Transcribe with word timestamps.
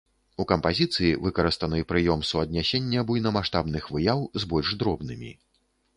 У 0.43 0.43
кампазіцыі 0.51 1.11
выкарыстаны 1.25 1.83
прыём 1.91 2.25
суаднясення 2.31 3.05
буйнамаштабных 3.11 3.83
выяў 3.97 4.19
з 4.43 4.51
больш 4.55 4.69
дробнымі. 4.81 5.31